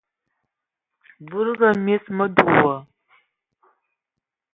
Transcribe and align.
Budugi 1.27 1.69
mis, 1.85 2.03
mə 2.15 2.25
dug 2.35 2.49
wa. 2.63 2.75